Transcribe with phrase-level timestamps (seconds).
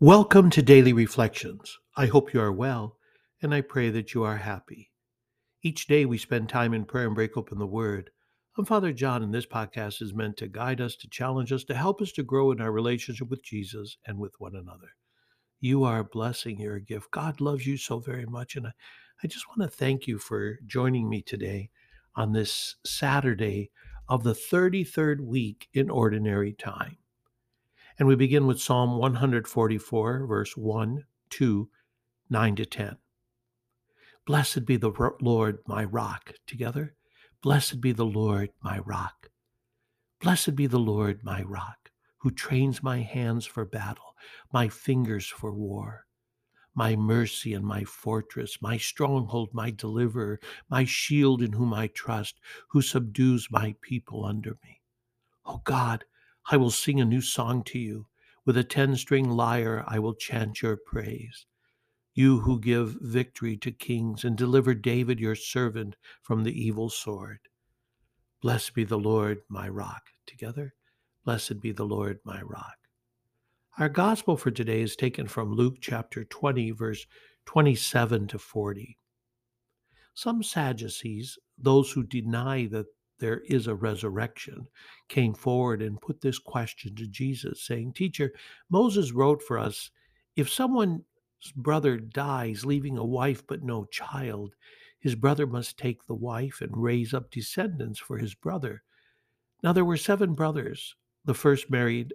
[0.00, 1.76] Welcome to Daily Reflections.
[1.96, 2.98] I hope you are well,
[3.42, 4.92] and I pray that you are happy.
[5.64, 8.10] Each day we spend time in prayer and break open the Word.
[8.56, 11.74] I'm Father John, and this podcast is meant to guide us, to challenge us, to
[11.74, 14.94] help us to grow in our relationship with Jesus and with one another.
[15.58, 17.10] You are a blessing, you're a gift.
[17.10, 18.72] God loves you so very much, and I,
[19.24, 21.70] I just want to thank you for joining me today
[22.14, 23.72] on this Saturday
[24.08, 26.97] of the 33rd week in Ordinary Time.
[27.98, 31.68] And we begin with Psalm 144, verse 1, 2,
[32.30, 32.96] 9 to 10.
[34.24, 36.34] Blessed be the Lord, my rock.
[36.46, 36.94] Together.
[37.42, 39.30] Blessed be the Lord, my rock.
[40.20, 44.14] Blessed be the Lord, my rock, who trains my hands for battle,
[44.52, 46.06] my fingers for war.
[46.74, 52.38] My mercy and my fortress, my stronghold, my deliverer, my shield in whom I trust,
[52.68, 54.82] who subdues my people under me.
[55.46, 56.04] O God,
[56.50, 58.06] I will sing a new song to you.
[58.46, 61.44] With a ten string lyre, I will chant your praise.
[62.14, 67.40] You who give victory to kings and deliver David your servant from the evil sword.
[68.40, 70.04] Blessed be the Lord, my rock.
[70.26, 70.74] Together,
[71.24, 72.76] blessed be the Lord, my rock.
[73.78, 77.06] Our gospel for today is taken from Luke chapter 20, verse
[77.44, 78.96] 27 to 40.
[80.14, 82.86] Some Sadducees, those who deny that
[83.18, 84.66] there is a resurrection,
[85.08, 88.32] came forward and put this question to Jesus, saying, Teacher,
[88.70, 89.90] Moses wrote for us
[90.36, 91.02] if someone's
[91.56, 94.54] brother dies, leaving a wife but no child,
[95.00, 98.82] his brother must take the wife and raise up descendants for his brother.
[99.62, 100.94] Now there were seven brothers.
[101.24, 102.14] The first married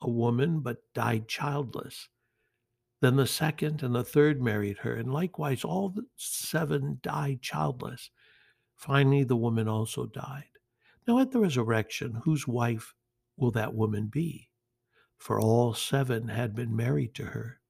[0.00, 2.08] a woman but died childless.
[3.00, 8.10] Then the second and the third married her, and likewise all the seven died childless.
[8.82, 10.58] Finally, the woman also died.
[11.06, 12.96] Now, at the resurrection, whose wife
[13.36, 14.50] will that woman be?
[15.18, 17.60] For all seven had been married to her.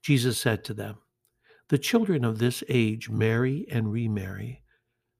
[0.00, 0.96] Jesus said to them,
[1.68, 4.64] The children of this age marry and remarry,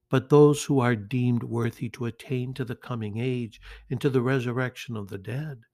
[0.08, 4.22] but those who are deemed worthy to attain to the coming age and to the
[4.22, 5.64] resurrection of the dead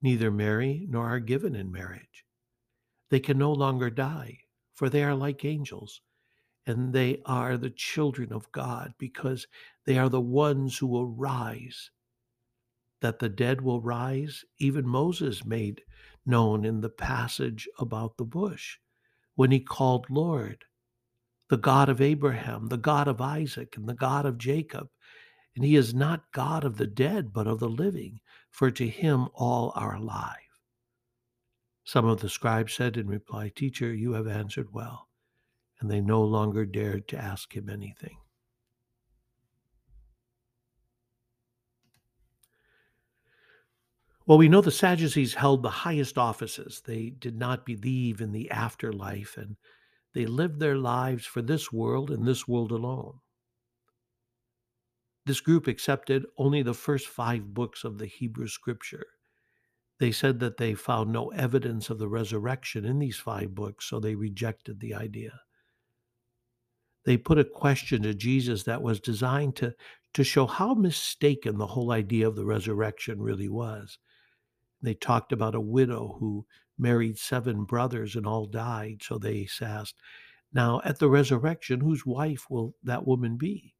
[0.00, 2.24] neither marry nor are given in marriage.
[3.08, 4.42] They can no longer die,
[4.74, 6.02] for they are like angels
[6.66, 9.46] and they are the children of God because
[9.84, 11.90] they are the ones who will rise.
[13.00, 15.82] That the dead will rise, even Moses made
[16.24, 18.78] known in the passage about the bush
[19.34, 20.64] when he called Lord,
[21.50, 24.88] the God of Abraham, the God of Isaac, and the God of Jacob.
[25.54, 28.20] And he is not God of the dead, but of the living,
[28.50, 30.38] for to him all are alive.
[31.84, 35.08] Some of the scribes said in reply, Teacher, you have answered well
[35.80, 38.16] and they no longer dared to ask him anything.
[44.26, 46.82] Well, we know the Sadducees held the highest offices.
[46.86, 49.56] They did not believe in the afterlife, and
[50.14, 53.18] they lived their lives for this world and this world alone.
[55.26, 59.06] This group accepted only the first five books of the Hebrew scripture.
[59.98, 64.00] They said that they found no evidence of the resurrection in these five books, so
[64.00, 65.40] they rejected the idea
[67.04, 69.74] they put a question to Jesus that was designed to,
[70.14, 73.98] to show how mistaken the whole idea of the resurrection really was.
[74.82, 76.46] They talked about a widow who
[76.78, 79.02] married seven brothers and all died.
[79.02, 79.94] So they asked,
[80.52, 83.74] Now, at the resurrection, whose wife will that woman be?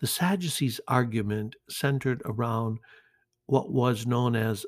[0.00, 2.78] The Sadducees' argument centered around
[3.46, 4.64] what was known as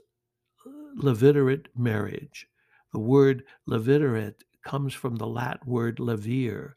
[0.96, 2.48] levirate marriage.
[2.92, 6.72] The word levirate comes from the Latin word levir,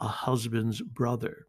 [0.00, 1.46] a husband's brother.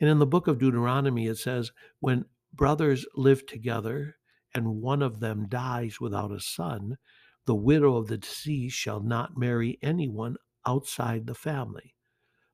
[0.00, 4.16] And in the book of Deuteronomy, it says, when brothers live together
[4.54, 6.96] and one of them dies without a son,
[7.44, 10.36] the widow of the deceased shall not marry anyone
[10.66, 11.94] outside the family,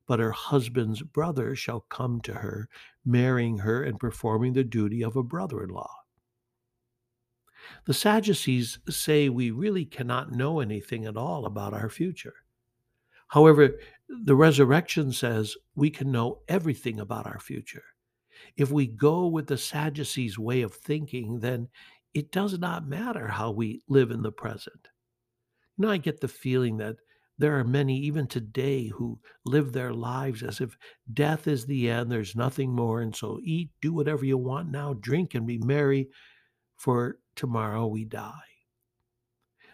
[0.06, 2.68] but her husband's brother shall come to her,
[3.04, 5.90] marrying her and performing the duty of a brother in law.
[7.86, 12.34] The Sadducees say we really cannot know anything at all about our future.
[13.28, 13.78] However,
[14.24, 17.84] the resurrection says we can know everything about our future.
[18.56, 21.68] If we go with the Sadducees' way of thinking, then
[22.12, 24.88] it does not matter how we live in the present.
[25.78, 26.96] Know, I get the feeling that
[27.38, 30.76] there are many, even today, who live their lives as if
[31.12, 33.00] death is the end, there's nothing more.
[33.00, 36.08] And so eat, do whatever you want now, drink, and be merry,
[36.76, 38.30] for tomorrow we die.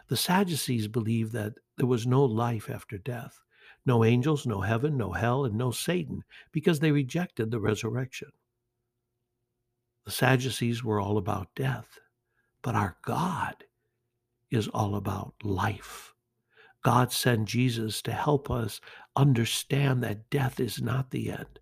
[0.06, 3.40] The Sadducees believed that there was no life after death
[3.88, 8.28] no angels, no heaven, no hell, and no Satan, because they rejected the resurrection.
[10.04, 11.98] The Sadducees were all about death,
[12.62, 13.64] but our God
[14.50, 16.12] is all about life.
[16.84, 18.80] God sent Jesus to help us
[19.16, 21.58] understand that death is not the end.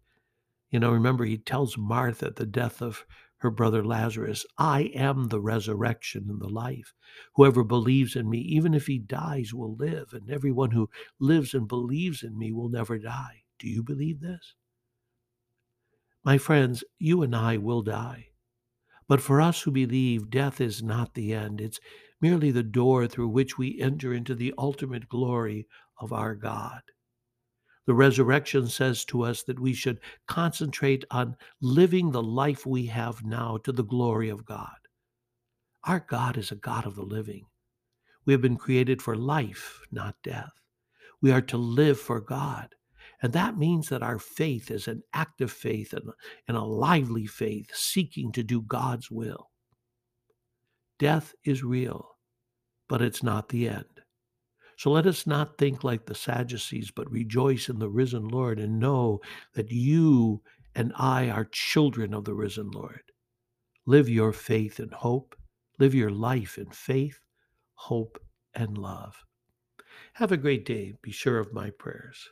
[0.70, 3.06] You know, remember, he tells Martha at the death of
[3.38, 6.94] her brother Lazarus, I am the resurrection and the life.
[7.34, 10.88] Whoever believes in me, even if he dies, will live, and everyone who
[11.20, 13.42] lives and believes in me will never die.
[13.58, 14.54] Do you believe this?
[16.24, 18.28] My friends, you and I will die.
[19.08, 21.60] But for us who believe, death is not the end.
[21.60, 21.78] It's
[22.20, 25.68] merely the door through which we enter into the ultimate glory
[26.00, 26.80] of our God.
[27.86, 33.24] The resurrection says to us that we should concentrate on living the life we have
[33.24, 34.76] now to the glory of God.
[35.84, 37.46] Our God is a God of the living.
[38.24, 40.50] We have been created for life, not death.
[41.22, 42.74] We are to live for God.
[43.22, 46.10] And that means that our faith is an active faith and,
[46.48, 49.50] and a lively faith seeking to do God's will.
[50.98, 52.16] Death is real,
[52.88, 53.95] but it's not the end.
[54.76, 58.78] So let us not think like the Sadducees, but rejoice in the risen Lord and
[58.78, 59.20] know
[59.54, 60.42] that you
[60.74, 63.00] and I are children of the risen Lord.
[63.86, 65.34] Live your faith and hope.
[65.78, 67.20] Live your life in faith,
[67.74, 68.18] hope,
[68.54, 69.24] and love.
[70.14, 70.94] Have a great day.
[71.02, 72.28] Be sure of my prayers.